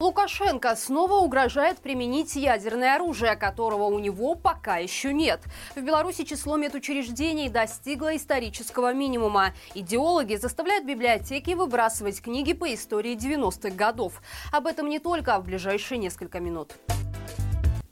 Лукашенко 0.00 0.76
снова 0.76 1.16
угрожает 1.16 1.78
применить 1.80 2.34
ядерное 2.34 2.96
оружие, 2.96 3.36
которого 3.36 3.84
у 3.84 3.98
него 3.98 4.34
пока 4.34 4.78
еще 4.78 5.12
нет. 5.12 5.42
В 5.76 5.82
Беларуси 5.82 6.24
число 6.24 6.56
медучреждений 6.56 7.50
достигло 7.50 8.16
исторического 8.16 8.94
минимума. 8.94 9.52
Идеологи 9.74 10.36
заставляют 10.36 10.86
библиотеки 10.86 11.50
выбрасывать 11.50 12.22
книги 12.22 12.54
по 12.54 12.72
истории 12.72 13.14
90-х 13.14 13.76
годов. 13.76 14.22
Об 14.52 14.66
этом 14.66 14.88
не 14.88 15.00
только 15.00 15.38
в 15.38 15.44
ближайшие 15.44 15.98
несколько 15.98 16.40
минут. 16.40 16.72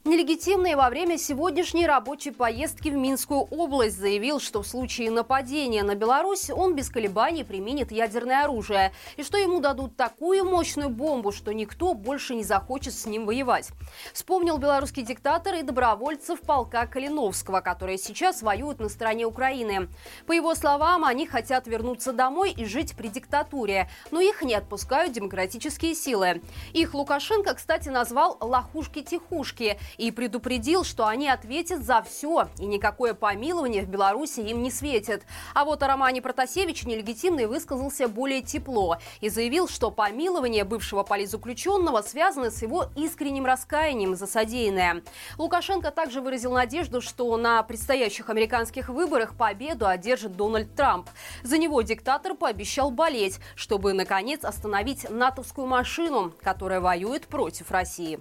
Нелегитимный 0.09 0.75
во 0.75 0.89
время 0.89 1.19
сегодняшней 1.19 1.87
рабочей 1.87 2.31
поездки 2.31 2.89
в 2.89 2.95
Минскую 2.95 3.41
область 3.41 3.99
заявил, 3.99 4.41
что 4.41 4.63
в 4.63 4.67
случае 4.67 5.11
нападения 5.11 5.83
на 5.83 5.97
Беларусь 5.97 6.49
он 6.49 6.75
без 6.75 6.89
колебаний 6.89 7.45
применит 7.45 7.93
ядерное 7.93 8.45
оружие 8.45 8.95
и 9.19 9.23
что 9.23 9.37
ему 9.37 9.61
дадут 9.61 9.99
такую 9.99 10.47
мощную 10.47 10.89
бомбу, 10.89 11.31
что 11.31 11.53
никто 11.53 11.93
больше 11.93 12.35
не 12.35 12.43
захочет 12.43 12.95
с 12.95 13.05
ним 13.05 13.27
воевать. 13.27 13.69
Вспомнил 14.15 14.57
белорусский 14.57 15.03
диктатор 15.03 15.57
и 15.57 15.63
добровольцев 15.63 16.41
полка 16.41 16.87
Калиновского, 16.87 17.61
которые 17.61 17.99
сейчас 17.99 18.41
воюют 18.41 18.81
на 18.81 18.89
стороне 18.89 19.27
Украины. 19.27 19.91
По 20.27 20.33
его 20.33 20.55
словам, 20.55 21.05
они 21.05 21.27
хотят 21.27 21.67
вернуться 21.67 22.15
домой 22.15 22.53
и 22.53 22.65
жить 22.65 22.97
при 22.97 23.09
диктатуре, 23.09 23.91
но 24.11 24.23
их 24.23 24.41
не 24.41 24.55
отпускают 24.55 25.13
демократические 25.13 25.95
силы. 25.95 26.41
Их 26.73 26.95
Лукашенко, 26.95 27.53
кстати, 27.53 27.91
назвал 27.91 28.39
«лохушки-тихушки» 28.41 29.77
и 29.99 30.11
предупредил, 30.11 30.85
что 30.85 31.07
они 31.07 31.29
ответят 31.29 31.83
за 31.85 32.03
все, 32.03 32.49
и 32.59 32.67
никакое 32.67 33.15
помилование 33.15 33.83
в 33.83 33.89
Беларуси 33.89 34.41
им 34.41 34.63
не 34.63 34.71
светит. 34.71 35.25
А 35.55 35.65
вот 35.65 35.83
о 35.83 35.89
Романе 35.89 36.23
Протасевиче 36.23 36.89
нелегитимный 36.89 37.47
высказался 37.47 38.09
более 38.09 38.41
тепло 38.41 38.97
и 39.21 39.29
заявил, 39.29 39.69
что 39.69 39.91
помилование 39.91 40.65
бывшего 40.65 41.03
политзаключенного 41.03 42.03
связано 42.03 42.51
с 42.51 42.63
его 42.63 42.87
искренним 42.97 43.45
раскаянием 43.45 44.15
за 44.15 44.27
содеянное. 44.27 45.03
Лукашенко 45.37 45.91
также 45.91 46.21
выразил 46.21 46.53
надежду, 46.53 47.01
что 47.01 47.37
на 47.37 47.63
предстоящих 47.63 48.31
американских 48.31 48.89
выборах 48.89 49.35
победу 49.37 49.87
одержит 49.87 50.37
Дональд 50.37 50.75
Трамп. 50.75 51.09
За 51.43 51.59
него 51.59 51.83
диктатор 51.83 52.35
пообещал 52.35 52.91
болеть, 52.91 53.41
чтобы, 53.57 53.93
наконец, 53.93 54.45
остановить 54.45 55.11
натовскую 55.11 55.67
машину, 55.67 56.33
которая 56.43 56.81
воюет 56.81 57.27
против 57.27 57.73
России. 57.73 58.21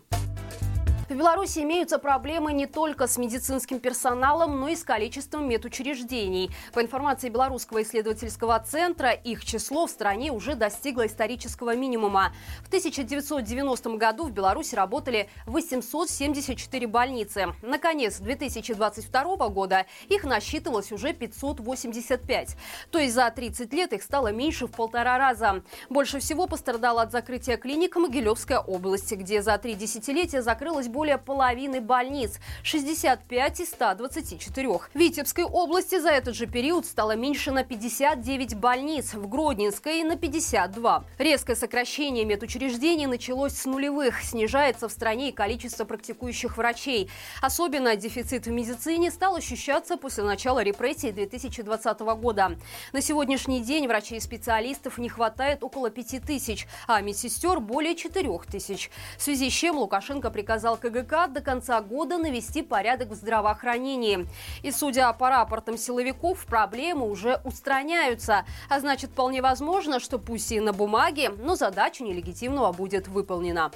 В 1.10 1.16
Беларуси 1.16 1.60
имеются 1.60 2.00
проблемы 2.00 2.52
не 2.52 2.66
только 2.66 3.08
с 3.08 3.18
медицинским 3.18 3.80
персоналом, 3.80 4.60
но 4.60 4.68
и 4.68 4.76
с 4.76 4.84
количеством 4.84 5.48
медучреждений. 5.48 6.52
По 6.74 6.82
информации 6.82 7.30
Белорусского 7.30 7.82
исследовательского 7.84 8.60
центра, 8.60 9.12
их 9.12 9.46
число 9.46 9.88
в 9.88 9.90
стране 9.90 10.34
уже 10.34 10.56
достигло 10.56 11.08
исторического 11.08 11.78
минимума. 11.78 12.34
В 12.62 12.68
1990 12.68 13.92
году 13.92 14.26
в 14.26 14.32
Беларуси 14.32 14.76
работали 14.76 15.30
874 15.46 16.88
больницы. 16.88 17.54
Наконец, 17.62 18.20
2022 18.20 19.48
года 19.48 19.86
их 20.10 20.26
насчитывалось 20.26 20.92
уже 20.92 21.14
585. 21.14 22.58
То 22.92 23.00
есть 23.00 23.14
за 23.14 23.32
30 23.32 23.72
лет 23.72 23.94
их 23.94 24.04
стало 24.04 24.34
меньше 24.34 24.68
в 24.68 24.72
полтора 24.72 25.18
раза. 25.18 25.64
Больше 25.90 26.20
всего 26.20 26.48
пострадала 26.48 27.04
от 27.04 27.14
закрытия 27.14 27.56
клиник 27.56 27.96
Могилевская 27.96 28.60
область, 28.60 29.14
где 29.14 29.42
за 29.42 29.58
три 29.58 29.74
десятилетия 29.74 30.42
закрылось 30.42 30.90
более 30.98 31.20
половины 31.20 31.80
больниц– 31.80 32.40
65 32.64 33.60
из 33.60 33.70
124. 33.70 34.68
В 34.68 34.90
Витебской 34.96 35.44
области 35.44 36.00
за 36.00 36.10
этот 36.10 36.34
же 36.36 36.48
период 36.48 36.88
стало 36.88 37.16
меньше 37.16 37.52
на 37.52 37.64
59 37.64 38.56
больниц, 38.56 39.14
в 39.14 39.30
Гродненской– 39.30 40.02
на 40.04 40.18
52. 40.18 41.04
Резкое 41.20 41.56
сокращение 41.56 42.26
медучреждений 42.26 43.06
началось 43.06 43.54
с 43.54 43.66
нулевых. 43.66 44.24
Снижается 44.24 44.90
в 44.90 44.92
стране 44.92 45.30
и 45.30 45.32
количество 45.32 45.86
практикующих 45.86 46.58
врачей. 46.58 47.12
Особенно 47.44 47.96
дефицит 47.96 48.48
в 48.48 48.52
медицине 48.52 49.12
стал 49.12 49.36
ощущаться 49.36 49.98
после 49.98 50.24
начала 50.24 50.64
репрессий 50.64 51.12
2020 51.12 52.00
года. 52.00 52.58
На 52.92 53.02
сегодняшний 53.02 53.62
день 53.62 53.88
врачей 53.88 54.18
и 54.18 54.22
специалистов 54.22 54.98
не 54.98 55.10
хватает 55.10 55.64
около 55.64 55.92
5 55.92 56.24
тысяч, 56.26 56.68
а 56.88 57.02
медсестер 57.02 57.60
более 57.60 57.96
4 57.96 58.40
тысяч. 58.50 58.90
В 59.20 59.22
связи 59.22 59.52
с 59.52 59.54
чем 59.54 59.78
Лукашенко 59.78 60.32
приказал 60.32 60.78
КГК 60.90 61.28
до 61.28 61.42
конца 61.42 61.82
года 61.82 62.18
навести 62.18 62.62
порядок 62.62 63.10
в 63.10 63.16
здравоохранении. 63.16 64.28
И 64.64 64.72
судя 64.72 65.12
по 65.14 65.30
рапортам 65.30 65.78
силовиков, 65.78 66.46
проблемы 66.46 67.10
уже 67.10 67.42
устраняются. 67.44 68.46
А 68.70 68.80
значит, 68.80 69.12
вполне 69.12 69.42
возможно, 69.42 70.00
что 70.00 70.18
пусть 70.18 70.52
и 70.52 70.60
на 70.60 70.74
бумаге, 70.74 71.30
но 71.30 71.56
задача 71.56 72.04
нелегитимного 72.04 72.72
будет 72.72 73.08
выполнена. 73.08 73.72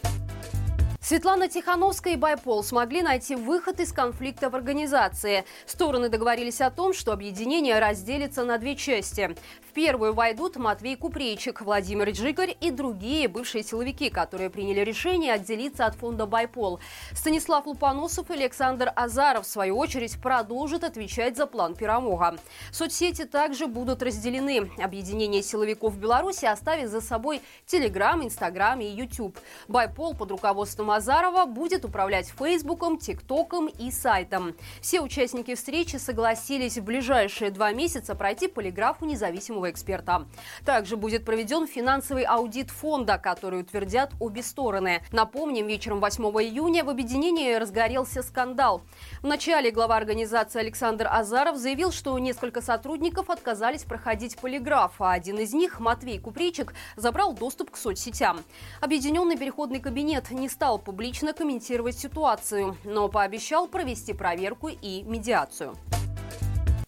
Светлана 1.03 1.49
Тихановская 1.49 2.13
и 2.13 2.15
Байпол 2.15 2.63
смогли 2.63 3.01
найти 3.01 3.35
выход 3.35 3.79
из 3.79 3.91
конфликта 3.91 4.51
в 4.51 4.55
организации. 4.55 5.45
Стороны 5.65 6.09
договорились 6.09 6.61
о 6.61 6.69
том, 6.69 6.93
что 6.93 7.11
объединение 7.11 7.79
разделится 7.79 8.45
на 8.45 8.59
две 8.59 8.75
части. 8.75 9.35
В 9.67 9.73
первую 9.73 10.13
войдут 10.13 10.57
Матвей 10.57 10.95
Купрейчик, 10.95 11.61
Владимир 11.61 12.11
Джигарь 12.11 12.55
и 12.61 12.69
другие 12.69 13.27
бывшие 13.27 13.63
силовики, 13.63 14.11
которые 14.11 14.51
приняли 14.51 14.81
решение 14.81 15.33
отделиться 15.33 15.87
от 15.87 15.95
фонда 15.95 16.27
«Байпол». 16.27 16.79
Станислав 17.13 17.65
Лупоносов 17.65 18.29
и 18.29 18.33
Александр 18.35 18.93
Азаров, 18.95 19.47
в 19.47 19.49
свою 19.49 19.79
очередь, 19.79 20.21
продолжат 20.21 20.83
отвечать 20.83 21.35
за 21.35 21.47
план 21.47 21.73
Пирамога. 21.73 22.37
Соцсети 22.71 23.25
также 23.25 23.65
будут 23.65 24.03
разделены. 24.03 24.69
Объединение 24.77 25.41
силовиков 25.41 25.97
Беларуси 25.97 26.45
оставит 26.45 26.91
за 26.91 27.01
собой 27.01 27.41
Телеграм, 27.65 28.23
Инстаграм 28.23 28.79
и 28.79 28.85
Ютуб. 28.85 29.39
«Байпол» 29.67 30.13
под 30.13 30.29
руководством 30.29 30.90
Азарова 30.91 31.45
будет 31.45 31.85
управлять 31.85 32.33
Фейсбуком, 32.37 32.97
ТикТоком 32.97 33.67
и 33.67 33.91
сайтом. 33.91 34.55
Все 34.81 35.01
участники 35.01 35.55
встречи 35.55 35.95
согласились 35.95 36.77
в 36.77 36.83
ближайшие 36.83 37.51
два 37.51 37.71
месяца 37.71 38.15
пройти 38.15 38.47
полиграфу 38.47 39.05
независимого 39.05 39.71
эксперта. 39.71 40.25
Также 40.65 40.97
будет 40.97 41.25
проведен 41.25 41.67
финансовый 41.67 42.23
аудит 42.23 42.69
фонда, 42.69 43.17
который 43.17 43.61
утвердят 43.61 44.11
обе 44.19 44.43
стороны. 44.43 45.01
Напомним, 45.11 45.67
вечером 45.67 45.99
8 45.99 46.23
июня 46.23 46.83
в 46.83 46.89
объединении 46.89 47.53
разгорелся 47.55 48.23
скандал. 48.23 48.81
В 49.21 49.27
начале 49.27 49.71
глава 49.71 49.97
организации 49.97 50.59
Александр 50.59 51.07
Азаров 51.09 51.57
заявил, 51.57 51.91
что 51.91 52.17
несколько 52.19 52.61
сотрудников 52.61 53.29
отказались 53.29 53.83
проходить 53.83 54.37
полиграф, 54.37 54.93
а 54.99 55.13
один 55.13 55.37
из 55.39 55.53
них, 55.53 55.79
Матвей 55.79 56.19
Купричик, 56.19 56.73
забрал 56.95 57.33
доступ 57.33 57.71
к 57.71 57.77
соцсетям. 57.77 58.43
Объединенный 58.81 59.37
переходный 59.37 59.79
кабинет 59.79 60.31
не 60.31 60.49
стал 60.49 60.79
публично 60.83 61.33
комментировать 61.33 61.97
ситуацию, 61.97 62.77
но 62.83 63.07
пообещал 63.07 63.67
провести 63.67 64.13
проверку 64.13 64.69
и 64.69 65.03
медиацию. 65.03 65.75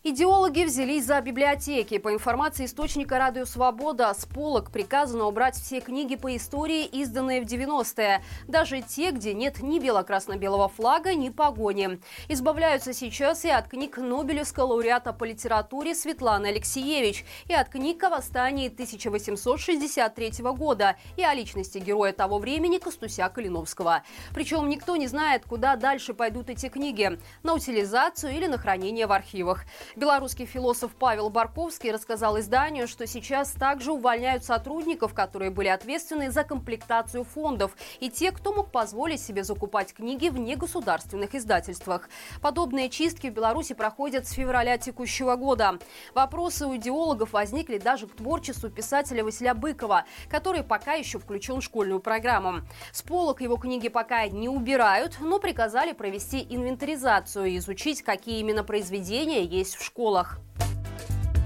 Идеологи 0.05 0.65
взялись 0.65 1.05
за 1.05 1.21
библиотеки. 1.21 1.97
По 1.97 2.13
информации 2.13 2.65
источника 2.65 3.17
«Радио 3.19 3.45
Свобода», 3.45 4.13
с 4.13 4.25
полок 4.25 4.69
приказано 4.69 5.27
убрать 5.27 5.55
все 5.55 5.79
книги 5.79 6.17
по 6.17 6.35
истории, 6.35 6.83
изданные 6.83 7.41
в 7.41 7.45
90-е. 7.45 8.21
Даже 8.49 8.81
те, 8.81 9.11
где 9.11 9.33
нет 9.33 9.61
ни 9.61 9.79
бело-красно-белого 9.79 10.67
флага, 10.67 11.13
ни 11.13 11.29
погони. 11.29 12.01
Избавляются 12.27 12.91
сейчас 12.91 13.45
и 13.45 13.49
от 13.49 13.69
книг 13.69 13.97
Нобелевского 13.97 14.73
лауреата 14.73 15.13
по 15.13 15.23
литературе 15.23 15.95
Светланы 15.95 16.47
Алексеевич, 16.47 17.23
и 17.47 17.53
от 17.53 17.69
книг 17.69 18.03
о 18.03 18.09
восстании 18.09 18.67
1863 18.67 20.33
года, 20.57 20.97
и 21.15 21.23
о 21.23 21.33
личности 21.33 21.77
героя 21.77 22.11
того 22.11 22.39
времени 22.39 22.77
Костуся 22.77 23.29
Калиновского. 23.29 24.03
Причем 24.33 24.67
никто 24.67 24.97
не 24.97 25.07
знает, 25.07 25.45
куда 25.45 25.77
дальше 25.77 26.13
пойдут 26.13 26.49
эти 26.49 26.67
книги– 26.67 27.17
на 27.43 27.53
утилизацию 27.53 28.33
или 28.33 28.47
на 28.47 28.57
хранение 28.57 29.07
в 29.07 29.13
архивах. 29.13 29.63
Белорусский 29.95 30.47
философ 30.47 30.95
Павел 30.97 31.29
Барковский 31.29 31.91
рассказал 31.91 32.39
изданию, 32.39 32.87
что 32.87 33.05
сейчас 33.05 33.51
также 33.51 33.91
увольняют 33.91 34.43
сотрудников, 34.43 35.13
которые 35.13 35.51
были 35.51 35.67
ответственны 35.67 36.31
за 36.31 36.43
комплектацию 36.43 37.23
фондов, 37.23 37.75
и 37.99 38.09
те, 38.09 38.31
кто 38.31 38.53
мог 38.53 38.71
позволить 38.71 39.21
себе 39.21 39.43
закупать 39.43 39.93
книги 39.93 40.29
в 40.29 40.39
негосударственных 40.39 41.35
издательствах. 41.35 42.09
Подобные 42.41 42.89
чистки 42.89 43.27
в 43.27 43.33
Беларуси 43.33 43.75
проходят 43.75 44.27
с 44.27 44.31
февраля 44.31 44.79
текущего 44.79 45.35
года. 45.35 45.77
Вопросы 46.15 46.65
у 46.65 46.75
идеологов 46.75 47.33
возникли 47.33 47.77
даже 47.77 48.07
к 48.07 48.15
творчеству 48.15 48.71
писателя 48.71 49.23
Василия 49.23 49.53
Быкова, 49.53 50.05
который 50.27 50.63
пока 50.63 50.93
еще 50.93 51.19
включен 51.19 51.61
в 51.61 51.63
школьную 51.63 51.99
программу. 51.99 52.61
С 52.91 53.03
полок 53.03 53.41
его 53.41 53.57
книги 53.57 53.89
пока 53.89 54.27
не 54.27 54.49
убирают, 54.49 55.17
но 55.19 55.37
приказали 55.37 55.91
провести 55.91 56.43
инвентаризацию 56.49 57.45
и 57.45 57.57
изучить, 57.57 58.01
какие 58.01 58.39
именно 58.39 58.63
произведения 58.63 59.43
есть 59.43 59.75
в 59.75 59.82
школах. 59.83 60.39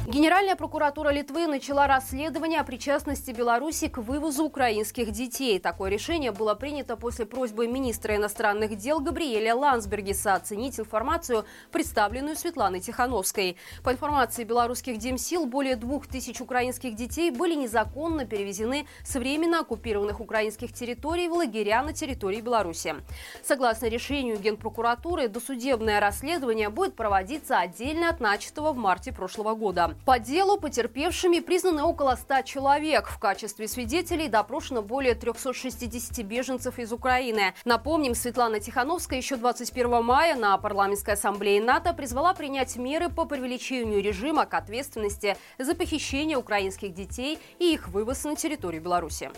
Генеральная 0.08 0.56
прокуратура 0.56 1.10
Литвы 1.10 1.48
начала 1.48 1.86
расследование 1.86 2.62
о 2.62 2.64
причастности 2.64 3.32
Беларуси 3.32 3.90
к 3.90 3.98
вывозу 3.98 4.46
украинских 4.46 5.12
детей. 5.12 5.60
Такое 5.60 5.90
решение 5.90 6.32
было 6.32 6.56
принято 6.56 6.96
после 6.96 7.26
просьбы 7.26 7.68
министра 7.68 8.16
иностранных 8.16 8.78
дел 8.78 9.02
Габриэля 9.02 9.54
Лансбергиса 9.54 10.36
оценить 10.36 10.80
информацию, 10.80 11.44
представленную 11.74 12.38
Светланой 12.38 12.80
Тихановской. 12.80 13.58
По 13.84 13.92
информации 13.92 14.46
белорусских 14.46 14.98
демсил, 14.98 15.46
более 15.46 15.76
двух 15.76 16.08
тысяч 16.08 16.40
украинских 16.40 16.96
детей 16.96 17.30
были 17.30 17.56
незаконно 17.56 18.26
перевезены 18.26 18.88
с 19.04 19.14
временно 19.16 19.60
оккупированных 19.60 20.22
украинских 20.22 20.72
территорий 20.72 21.28
в 21.28 21.34
лагеря 21.34 21.84
на 21.84 21.92
территории 21.92 22.40
Беларуси. 22.40 22.96
Согласно 23.44 23.88
решению 23.88 24.40
Генпрокуратуры, 24.40 25.28
досудебное 25.28 26.00
расследование 26.00 26.70
будет 26.70 26.96
проводиться 26.96 27.60
отдельно 27.60 28.08
от 28.08 28.22
начатого 28.22 28.72
в 28.72 28.78
марте 28.78 29.12
прошлого 29.12 29.54
года. 29.54 29.97
По 30.06 30.20
делу 30.20 30.58
потерпевшими 30.58 31.40
признаны 31.40 31.84
около 31.84 32.16
100 32.16 32.44
человек. 32.44 33.08
В 33.08 33.20
качестве 33.20 33.68
свидетелей 33.68 34.28
допрошено 34.28 34.82
более 34.82 35.16
360 35.16 36.26
беженцев 36.26 36.80
из 36.80 36.92
Украины. 36.94 37.54
Напомним, 37.66 38.16
Светлана 38.16 38.60
Тихановская 38.60 39.20
еще 39.20 39.36
21 39.36 40.04
мая 40.04 40.36
на 40.36 40.58
парламентской 40.58 41.16
ассамблее 41.16 41.62
НАТО 41.62 41.94
призвала 41.94 42.34
принять 42.34 42.76
меры 42.78 43.10
по 43.10 43.26
привлечению 43.26 44.02
режима 44.02 44.46
к 44.46 44.54
ответственности 44.54 45.38
за 45.58 45.76
похищение 45.76 46.38
украинских 46.38 46.94
детей 46.94 47.40
и 47.60 47.74
их 47.74 47.90
вывоз 47.90 48.24
на 48.24 48.36
территорию 48.36 48.82
Беларуси. 48.82 49.30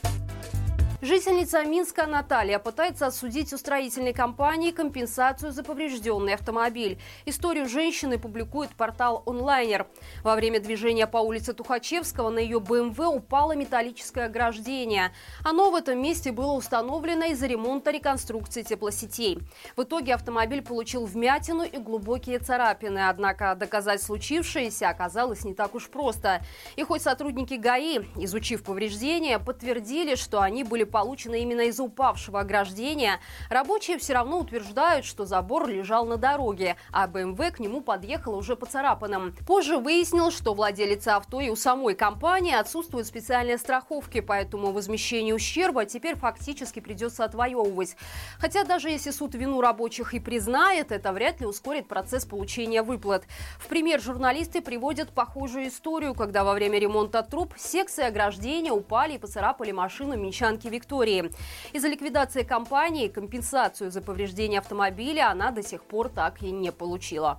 Жительница 1.01 1.63
Минска 1.63 2.05
Наталья 2.07 2.59
пытается 2.59 3.07
осудить 3.07 3.53
у 3.53 3.57
строительной 3.57 4.11
компании 4.11 4.71
компенсацию 4.71 5.53
за 5.53 5.63
поврежденный 5.63 6.33
автомобиль. 6.33 6.99
Историю 7.25 7.69
женщины 7.69 8.19
публикует 8.19 8.71
портал 8.71 9.23
онлайнер. 9.25 9.87
Во 10.23 10.35
время 10.35 10.59
движения 10.59 11.07
по 11.07 11.19
улице 11.19 11.53
Тухачевского 11.53 12.29
на 12.29 12.39
ее 12.39 12.59
БМВ 12.59 12.99
упало 12.99 13.55
металлическое 13.55 14.25
ограждение. 14.25 15.13
Оно 15.45 15.71
в 15.71 15.75
этом 15.75 16.01
месте 16.01 16.33
было 16.33 16.51
установлено 16.51 17.27
из-за 17.27 17.47
ремонта 17.47 17.91
реконструкции 17.91 18.63
теплосетей. 18.63 19.39
В 19.77 19.83
итоге 19.83 20.13
автомобиль 20.13 20.61
получил 20.61 21.05
вмятину 21.05 21.63
и 21.63 21.77
глубокие 21.77 22.39
царапины. 22.39 23.07
Однако 23.07 23.55
доказать 23.55 24.03
случившееся 24.03 24.89
оказалось 24.89 25.45
не 25.45 25.53
так 25.53 25.75
уж 25.75 25.87
просто. 25.87 26.41
И 26.75 26.83
хоть 26.83 27.03
сотрудники 27.03 27.53
ГАИ, 27.53 27.99
изучив 28.17 28.63
повреждения, 28.63 29.39
подтвердили, 29.39 30.15
что 30.15 30.41
они 30.41 30.65
были 30.65 30.88
получены 30.89 31.41
именно 31.41 31.61
из 31.61 31.79
упавшего 31.79 32.41
ограждения, 32.41 33.19
рабочие 33.49 33.97
все 33.97 34.13
равно 34.13 34.39
утверждают, 34.39 35.05
что 35.05 35.25
забор 35.25 35.67
лежал 35.67 36.05
на 36.05 36.17
дороге, 36.17 36.75
а 36.91 37.07
БМВ 37.07 37.53
к 37.53 37.59
нему 37.59 37.81
подъехала 37.81 38.35
уже 38.35 38.55
поцарапанным. 38.55 39.35
Позже 39.47 39.77
выяснилось, 39.77 40.35
что 40.35 40.53
владелец 40.53 41.07
авто 41.07 41.39
и 41.41 41.49
у 41.49 41.55
самой 41.55 41.95
компании 41.95 42.53
отсутствуют 42.53 43.07
специальные 43.07 43.57
страховки, 43.57 44.19
поэтому 44.19 44.71
возмещение 44.71 45.35
ущерба 45.35 45.85
теперь 45.85 46.15
фактически 46.17 46.79
придется 46.79 47.23
отвоевывать. 47.23 47.95
Хотя 48.39 48.63
даже 48.63 48.89
если 48.89 49.11
суд 49.11 49.35
вину 49.35 49.61
рабочих 49.61 50.13
и 50.13 50.19
признает, 50.19 50.91
это 50.91 51.13
вряд 51.13 51.39
ли 51.41 51.47
ускорит 51.47 51.87
процесс 51.87 52.25
получения 52.25 52.81
выплат. 52.81 53.25
В 53.59 53.67
пример 53.67 54.01
журналисты 54.01 54.61
приводят 54.61 55.11
похожую 55.11 55.67
историю, 55.67 56.13
когда 56.13 56.43
во 56.43 56.53
время 56.53 56.79
ремонта 56.79 57.23
труб 57.23 57.53
секции 57.57 58.03
ограждения 58.03 58.71
упали 58.71 59.13
и 59.13 59.17
поцарапали 59.17 59.71
машину 59.71 60.17
минчанки 60.17 60.67
Виктории. 60.67 60.78
Виктории. 60.79 61.31
Из-за 61.73 61.89
ликвидации 61.89 62.43
компании 62.43 63.09
компенсацию 63.09 63.91
за 63.91 64.01
повреждение 64.01 64.59
автомобиля 64.59 65.29
она 65.29 65.51
до 65.51 65.61
сих 65.61 65.83
пор 65.83 66.09
так 66.09 66.41
и 66.41 66.51
не 66.51 66.71
получила. 66.71 67.37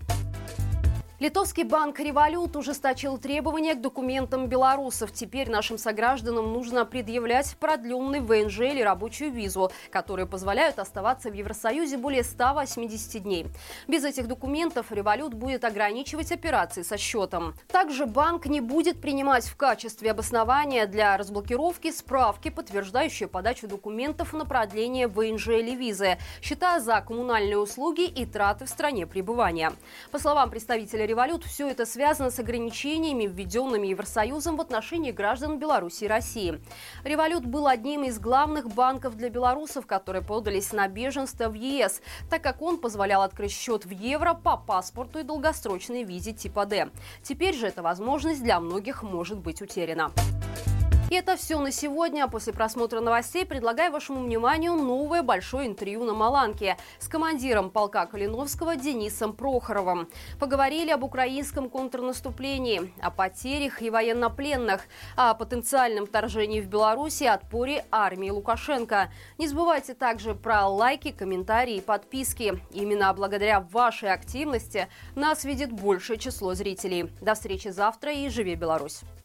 Литовский 1.20 1.64
банк 1.64 2.00
«Револют» 2.00 2.56
ужесточил 2.56 3.18
требования 3.18 3.74
к 3.74 3.82
документам 3.82 4.46
белорусов. 4.46 5.12
Теперь 5.12 5.50
нашим 5.50 5.76
согражданам 5.76 6.50
нужно 6.50 6.86
предъявлять 6.86 7.54
продленный 7.60 8.20
ВНЖ 8.20 8.60
или 8.60 8.80
рабочую 8.80 9.30
визу, 9.30 9.70
которые 9.90 10.24
позволяют 10.24 10.78
оставаться 10.78 11.28
в 11.28 11.34
Евросоюзе 11.34 11.98
более 11.98 12.24
180 12.24 13.22
дней. 13.22 13.48
Без 13.86 14.02
этих 14.02 14.28
документов 14.28 14.92
«Револют» 14.92 15.34
будет 15.34 15.64
ограничивать 15.64 16.32
операции 16.32 16.80
со 16.80 16.96
счетом. 16.96 17.52
Также 17.68 18.06
банк 18.06 18.46
не 18.46 18.62
будет 18.62 18.98
принимать 19.02 19.44
в 19.44 19.56
качестве 19.56 20.12
обоснования 20.12 20.86
для 20.86 21.18
разблокировки 21.18 21.90
справки, 21.90 22.48
подтверждающие 22.48 23.28
подачу 23.28 23.68
документов 23.68 24.32
на 24.32 24.46
продление 24.46 25.06
ВНЖ 25.06 25.48
или 25.48 25.76
визы, 25.76 26.16
считая 26.40 26.80
за 26.80 26.98
коммунальные 27.02 27.58
услуги 27.58 28.06
и 28.06 28.24
траты 28.24 28.64
в 28.64 28.70
стране 28.70 29.06
пребывания. 29.06 29.74
По 30.12 30.18
словам 30.18 30.48
представителя 30.48 31.09
револют, 31.10 31.44
все 31.44 31.68
это 31.68 31.86
связано 31.86 32.30
с 32.30 32.38
ограничениями, 32.38 33.26
введенными 33.26 33.88
Евросоюзом 33.88 34.56
в 34.56 34.60
отношении 34.60 35.10
граждан 35.10 35.58
Беларуси 35.58 36.04
и 36.04 36.08
России. 36.08 36.60
Револют 37.04 37.44
был 37.44 37.66
одним 37.66 38.04
из 38.04 38.18
главных 38.20 38.68
банков 38.68 39.16
для 39.16 39.28
белорусов, 39.28 39.86
которые 39.86 40.22
подались 40.22 40.72
на 40.72 40.86
беженство 40.86 41.48
в 41.48 41.54
ЕС, 41.54 42.00
так 42.30 42.42
как 42.42 42.62
он 42.62 42.78
позволял 42.78 43.22
открыть 43.22 43.52
счет 43.52 43.84
в 43.84 43.90
евро 43.90 44.34
по 44.34 44.56
паспорту 44.56 45.18
и 45.18 45.24
долгосрочной 45.24 46.04
визе 46.04 46.32
типа 46.32 46.64
D. 46.64 46.90
Теперь 47.22 47.56
же 47.56 47.66
эта 47.66 47.82
возможность 47.82 48.42
для 48.42 48.60
многих 48.60 49.02
может 49.02 49.38
быть 49.38 49.60
утеряна. 49.60 50.12
И 51.10 51.14
это 51.16 51.36
все 51.36 51.58
на 51.58 51.72
сегодня. 51.72 52.28
После 52.28 52.52
просмотра 52.52 53.00
новостей 53.00 53.44
предлагаю 53.44 53.90
вашему 53.90 54.22
вниманию 54.22 54.74
новое 54.74 55.24
большое 55.24 55.66
интервью 55.66 56.04
на 56.04 56.14
Маланке 56.14 56.76
с 57.00 57.08
командиром 57.08 57.70
полка 57.70 58.06
Калиновского 58.06 58.76
Денисом 58.76 59.32
Прохоровым. 59.32 60.08
Поговорили 60.38 60.90
об 60.92 61.02
украинском 61.02 61.68
контрнаступлении, 61.68 62.94
о 63.00 63.10
потерях 63.10 63.82
и 63.82 63.90
военнопленных, 63.90 64.82
о 65.16 65.34
потенциальном 65.34 66.06
вторжении 66.06 66.60
в 66.60 66.68
Беларуси, 66.68 67.24
отпоре 67.24 67.84
армии 67.90 68.30
Лукашенко. 68.30 69.10
Не 69.36 69.48
забывайте 69.48 69.94
также 69.94 70.36
про 70.36 70.68
лайки, 70.68 71.10
комментарии 71.10 71.78
и 71.78 71.80
подписки. 71.80 72.62
Именно 72.70 73.12
благодаря 73.14 73.58
вашей 73.58 74.12
активности 74.12 74.86
нас 75.16 75.42
видит 75.42 75.72
большее 75.72 76.20
число 76.20 76.54
зрителей. 76.54 77.10
До 77.20 77.34
встречи 77.34 77.66
завтра 77.66 78.12
и 78.12 78.28
живи 78.28 78.54
Беларусь! 78.54 79.00